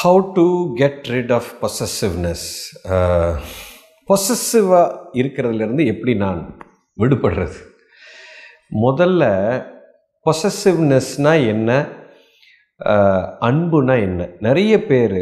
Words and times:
How 0.00 0.32
to 0.32 0.74
get 0.74 1.06
rid 1.12 1.32
of 1.32 1.46
possessiveness 1.60 2.74
பொசசிவாக 4.08 4.96
இருக்கிறதுலேருந்து 5.12 5.84
எப்படி 5.86 6.16
நான் 6.16 6.56
விடுபடுறது? 6.98 7.56
முதல்ல 8.84 9.22
பொசசிவ்னஸ்னால் 10.26 11.46
என்ன? 11.46 11.88
Uh, 12.80 13.22
அன்புனா 13.40 14.00
என்ன? 14.00 14.28
நிறைய 14.38 14.84
பேர் 14.84 15.18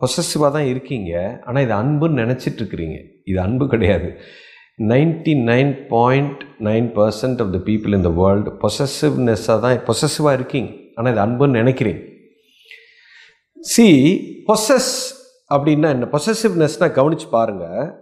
பொசசிவாக 0.00 0.52
தான் 0.52 0.64
இருக்கீங்க. 0.64 1.40
ஆனால் 1.44 1.62
இது 1.62 1.74
அன்புன்னு 1.74 2.22
நினச்சிட்டு 2.24 2.60
இருக்கிறீங்க 2.62 2.98
இது 3.24 3.40
அன்பு 3.40 3.66
கிடையாது. 3.68 4.20
Ninety 4.78 5.34
nine 5.52 5.86
point 5.88 6.42
nine 6.58 6.90
percent 6.98 7.40
of 7.40 7.52
the 7.52 7.60
people 7.70 7.94
in 7.94 8.02
the 8.02 8.08
world 8.08 8.50
பொசசிவ்னஸ்ஸாக 8.66 9.60
தான் 9.60 9.78
பொசசிவாக 9.90 10.32
இருக்கீங்க. 10.32 10.70
ஆனால் 10.94 11.12
இது 11.12 11.26
அன்புன்னு 11.26 11.60
நினைக்கிறீங்க. 11.62 12.09
சி 13.60 13.88
பொசஸ் 14.46 15.12
அப்படின்னா 15.54 15.88
என்ன? 15.88 16.08
பொசசிவ்னஸ்னால் 16.12 16.92
கவனித்து 16.92 17.26
பாருங்கள் 17.30 17.94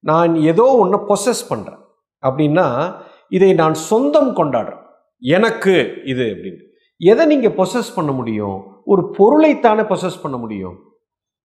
நான் 0.00 0.34
ஏதோ 0.34 0.62
ஒன்று 0.62 0.98
பொசஸ் 0.98 1.42
பண்ணுறேன் 1.48 1.78
அப்படின்னா 2.26 2.94
இதை 3.28 3.52
நான் 3.52 3.74
சொந்தம் 3.74 4.36
கொண்டாடுறேன். 4.36 4.82
எனக்கு 5.20 6.02
இது 6.04 6.22
அப்படின்னு. 6.22 6.60
எதை 6.96 7.26
நீங்கள் 7.26 7.50
பொசஸ் 7.50 7.94
பண்ண 7.94 8.12
முடியும்? 8.12 8.82
ஒரு 8.84 9.14
பொருளைத்தானே 9.18 9.82
பொசஸ் 9.92 10.22
பண்ண 10.22 10.36
முடியும். 10.36 10.78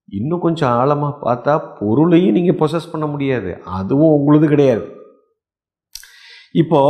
இன்னும் 0.05 0.39
கொஞ்சம் 0.39 0.69
ஆழமாக 0.69 1.17
பார்த்தா 1.21 1.61
பொருளையும் 1.79 2.31
நீங்கள் 2.31 2.55
பொசஸ் 2.55 2.91
பண்ண 2.91 3.07
முடியாது. 3.07 3.57
அதுவும் 3.63 4.15
உங்களுது 4.17 4.47
கிடையாது. 4.47 4.94
இப்போ 6.55 6.81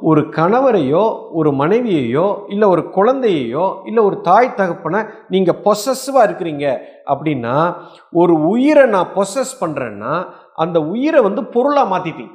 ஒரு 0.00 0.20
கணவரையோ 0.20 1.30
ஒரு 1.30 1.50
மனைவியையோ 1.52 2.46
இல்லை 2.48 2.68
ஒரு 2.68 2.82
குழந்தையையோ 2.94 3.82
இல்லை 3.86 4.04
ஒரு 4.04 4.20
தாய் 4.20 4.54
தகப்பனை 4.54 5.04
நீங்கள் 5.28 5.60
பொசஸிவாக 5.64 6.26
இருக்கிறீங்க 6.28 6.66
அப்படின்னா 7.06 7.76
ஒரு 8.10 8.34
உயிரை 8.46 8.86
நான் 8.86 9.12
பொசஸ் 9.14 9.54
பண்ணுறேன்னா 9.60 10.26
அந்த 10.54 10.80
உயிரை 10.80 11.20
வந்து 11.20 11.44
பொருளாக 11.44 11.92
மாற்றிட்டீங்க 11.94 12.34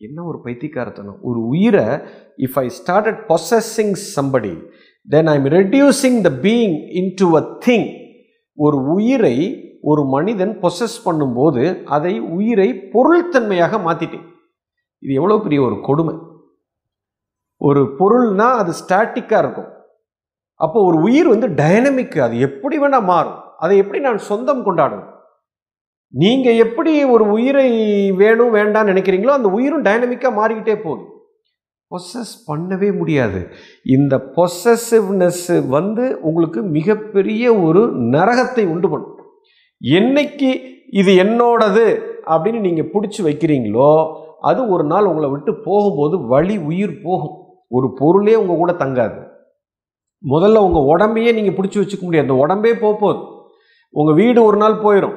என்ன 0.00 0.24
ஒரு 0.24 0.38
பைத்தியக்காரத்தனம்? 0.44 1.18
ஒரு 1.22 1.46
உயிரை 1.46 1.86
if 2.36 2.58
I 2.58 2.68
started 2.68 3.20
possessing 3.28 3.94
somebody 4.16 4.52
then 5.08 5.26
I'm 5.26 5.44
reducing 5.44 6.20
the 6.20 6.30
being 6.42 6.76
into 6.94 7.28
a 7.36 7.44
thing 7.66 7.88
ஒரு 8.58 8.78
உயிரை 8.86 9.36
ஒரு 9.80 10.04
மனிதன் 10.04 10.58
பொசஸ் 10.62 10.98
பண்ணும்போது 11.04 11.84
அதை 11.84 12.20
உயிரை 12.20 12.68
பொருள்தன்மையாக 12.92 13.78
மாற்றிட்டேன் 13.82 14.26
இது 15.02 15.12
எவ்வளோ 15.20 15.36
பெரிய 15.44 15.60
ஒரு 15.66 15.76
கொடுமை. 15.88 16.14
ஒரு 17.60 17.82
பொருள்னால் 17.98 18.58
அது 18.62 18.72
ஸ்டாட்டிக்காக 18.80 19.42
இருக்கும். 19.42 19.70
அப்போ 20.60 20.78
ஒரு 20.88 20.96
உயிர் 21.06 21.28
வந்து 21.34 21.48
டைனமிக் 21.60 22.16
அது 22.26 22.34
எப்படி 22.48 22.76
வேணால் 22.82 23.08
மாறும். 23.12 23.38
அதை 23.64 23.74
எப்படி 23.82 24.00
நான் 24.06 24.26
சொந்தம் 24.30 24.66
கொண்டாடுவேன் 24.66 25.08
நீங்கள் 26.14 26.60
எப்படி 26.64 26.92
ஒரு 27.14 27.24
உயிரை 27.36 27.68
வேணும் 28.20 28.54
வேண்டாம்னு 28.58 28.90
நினைக்கிறீங்களோ 28.92 29.32
அந்த 29.38 29.48
உயிரும் 29.56 29.86
டைனமிக்காக 29.88 30.38
மாறிக்கிட்டே 30.38 30.76
போகுது. 30.84 31.04
பொசஸ் 31.90 32.32
பண்ணவே 32.48 32.88
முடியாது. 33.00 33.40
இந்த 33.96 34.14
பொசசிவ்னஸ் 34.36 35.46
வந்து 35.76 36.04
உங்களுக்கு 36.28 36.60
மிகப்பெரிய 36.76 37.44
ஒரு 37.66 37.82
நரகத்தை 38.14 38.64
உண்டு 38.74 38.88
பண்ணும். 38.92 39.14
என்னைக்கு 39.80 40.50
இது 41.00 41.12
என்னோடது 41.24 41.86
அப்படின்னு 42.32 42.60
நீங்கள் 42.68 42.90
பிடிச்சி 42.94 43.20
வைக்கிறீங்களோ 43.28 43.92
அது 44.48 44.60
ஒரு 44.74 44.84
நாள் 44.92 45.08
உங்களை 45.10 45.28
விட்டு 45.30 45.52
போகும்போது 45.66 46.14
வழி 46.32 46.56
உயிர் 46.70 46.94
போகும். 47.06 47.36
ஒரு 47.76 47.86
பொருளே 48.00 48.34
உங்கள் 48.42 48.60
கூட 48.62 48.72
தங்காது. 48.82 49.18
முதல்ல 50.24 50.62
உங்கள் 50.66 50.88
உடம்பையே 50.92 51.30
நீங்கள் 51.38 51.56
பிடிச்சி 51.56 51.78
வச்சுக்க 51.80 52.04
முடியாது. 52.04 52.26
அந்த 52.26 52.36
உடம்பே 52.44 52.72
போக 52.82 52.94
போகுது 53.02 53.22
உங்கள் 53.94 54.18
வீடு 54.20 54.38
ஒரு 54.48 54.58
நாள் 54.62 54.82
போயிடும் 54.84 55.16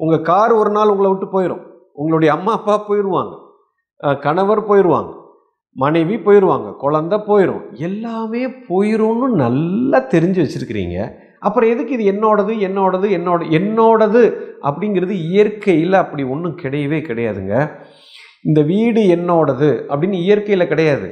உங்கள் 0.00 0.26
கார் 0.30 0.52
ஒரு 0.60 0.70
நாள் 0.76 0.92
உங்களை 0.92 1.08
விட்டு 1.10 1.26
போயிடும் 1.34 1.64
உங்களுடைய 2.00 2.30
அம்மா 2.36 2.52
அப்பா 2.58 2.74
போயிடுவாங்க 2.88 3.34
கணவர் 4.24 4.68
போயிடுவாங்க 4.68 5.12
மனைவி 5.76 6.16
போயிடுவாங்க 6.26 6.68
குழந்த 6.82 7.14
போயிடும் 7.28 7.62
எல்லாமே 7.86 8.42
போயிடும்னு 8.68 9.28
நல்லா 9.44 9.98
தெரிஞ்சு 10.14 10.40
வச்சுருக்கிறீங்க. 10.42 10.96
அப்புறம் 11.46 11.70
எதுக்கு 11.72 11.92
இது 11.96 12.04
என்னோடது 12.12 12.52
என்னோடது 12.66 13.06
என்னோட 13.16 13.40
என்னோடது 13.58 14.22
அப்படிங்கிறது 14.68 15.14
இயற்கையில் 15.30 15.96
அப்படி 16.02 16.22
ஒன்றும் 16.34 16.58
கிடையவே 16.62 17.00
கிடையாதுங்க. 17.08 17.54
இந்த 18.44 18.60
வீடு 18.72 19.00
என்னோடது 19.16 19.70
அப்படின்னு 19.90 20.18
இயற்கையில் 20.26 20.70
கிடையாது. 20.72 21.08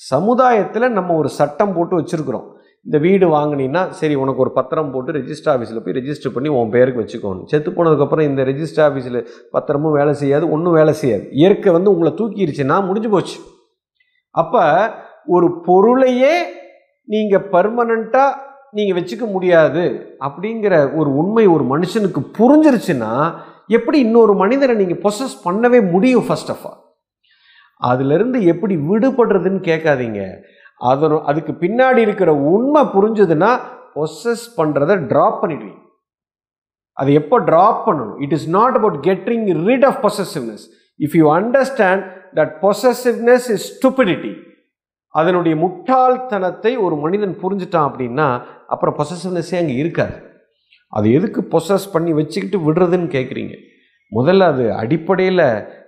சமுதாயத்தில் 0.00 0.94
நம்ம 0.98 1.14
ஒரு 1.20 1.30
சட்டம் 1.38 1.74
போட்டு 1.76 1.94
வச்சுருக்குறோம். 2.00 2.46
இந்த 2.86 2.98
வீடு 3.06 3.26
வாங்கினீங்கன்னா 3.36 3.82
சரி 4.00 4.14
உனக்கு 4.22 4.42
ஒரு 4.44 4.52
பத்திரம் 4.58 4.92
போட்டு 4.92 5.10
ரெஜிஸ்டர் 5.18 5.52
ஆஃபீஸில் 5.54 5.82
போய் 5.84 5.96
ரெஜிஸ்டர் 5.98 6.34
பண்ணி 6.36 6.50
உன் 6.58 6.72
பேருக்கு 6.74 7.02
வச்சுக்கோணும். 7.02 7.46
செத்து 7.50 7.70
போனதுக்கப்புறம் 7.70 8.28
இந்த 8.30 8.42
ரெஜிஸ்டர் 8.50 8.84
ஆஃபீஸில் 8.86 9.18
பத்திரமும் 9.56 9.96
வேலை 9.98 10.14
செய்யாது 10.22 10.44
ஒன்றும் 10.56 10.76
வேலை 10.80 10.94
செய்யாது. 11.02 11.26
இயற்கை 11.40 11.72
வந்து 11.76 11.92
உங்களை 11.94 12.12
தூக்கிடுச்சுன்னா 12.20 12.78
முடிஞ்சு 12.88 13.10
போச்சு. 13.16 13.36
அப்போ 14.34 14.64
ஒரு 15.36 15.48
பொருளையே 15.66 16.34
நீங்கள் 17.08 17.46
பர்மனண்ட்டாக 17.54 18.38
நீங்கள் 18.78 18.96
வச்சுக்க 18.98 19.24
முடியாது 19.34 19.84
அப்படிங்கிற 20.26 20.74
ஒரு 20.98 21.10
உண்மை 21.20 21.44
ஒரு 21.54 21.64
மனுஷனுக்கு 21.72 22.20
புரிஞ்சிருச்சுன்னா 22.38 23.12
எப்படி 23.74 23.98
இன்னொரு 24.06 24.34
மனிதரை 24.42 24.74
நீங்கள் 24.80 25.02
பொசஸ் 25.04 25.36
பண்ணவே 25.46 25.80
முடியும் 25.90 26.26
ஃபர்ஸ்ட் 26.28 26.52
ஆஃப் 26.54 26.64
ஆல் 26.68 26.80
அதிலிருந்து 27.90 28.38
எப்படி 28.52 28.74
விடுபடுறதுன்னு 28.90 29.60
கேட்காதீங்க. 29.68 30.22
அதன் 30.90 31.14
அதுக்கு 31.30 31.52
பின்னாடி 31.64 32.00
இருக்கிற 32.06 32.30
உண்மை 32.54 32.82
புரிஞ்சுதுன்னா 32.96 33.50
பொசஸ் 33.96 34.44
பண்ணுறதை 34.58 34.94
ட்ராப் 35.12 35.40
பண்ணிடுவீங்க. 35.42 35.80
அது 36.92 37.10
எப்போ 37.20 37.36
ட்ராப் 37.48 37.80
பண்ணணும்? 37.86 38.16
It 38.24 38.32
is 38.36 38.48
not 38.48 38.76
about 38.78 38.98
getting 39.06 39.44
rid 39.66 39.84
of 39.84 40.00
possessiveness 40.06 40.64
if 41.00 41.16
you 41.20 41.26
understand 41.34 42.02
that 42.38 42.54
possessiveness 42.64 43.46
is 43.56 43.66
stupidity 43.74 44.32
அதனுடைய 45.14 45.54
முட்டாள்தனத்தை 45.62 46.72
ஒரு 46.86 46.96
மனிதன் 46.96 47.38
புரிஞ்சுட்டான் 47.42 47.88
அப்படின்னா 47.90 48.26
அப்புறம் 48.66 48.96
பொசசிவ்னஸ்ஸே 48.98 49.58
அங்கே 49.60 49.76
இருக்காது. 49.84 50.16
அது 50.92 51.12
எதுக்கு 51.12 51.40
பொசஸ் 51.52 51.92
பண்ணி 51.92 52.12
வச்சுக்கிட்டு 52.12 52.58
விடுறதுன்னு 52.58 53.08
கேட்குறீங்க 53.08 53.54
முதல்ல 54.12 54.48
அது 54.52 54.64
அடிப்படையில் 54.74 55.44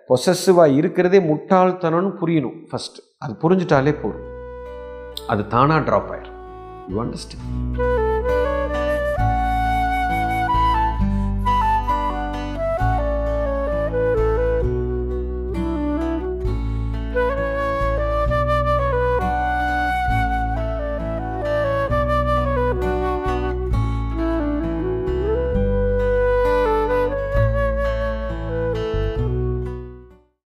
பொசஸிவாக 0.09 0.77
இருக்கிறதே 0.77 1.19
முட்டாள்தனம்னு 1.21 2.13
புரியணும் 2.21 2.59
ஃபஸ்ட்டு 2.71 3.03
அது 3.19 3.35
புரிஞ்சுட்டாலே 3.43 3.95
போதும். 4.03 4.29
அது 5.29 5.47
தானாக 5.47 5.91
ட்ராப் 5.91 6.11
ஆயிடும் 6.13 6.39
யூ 6.89 7.03
அண்டர்ஸ்டாண்ட் 7.03 7.62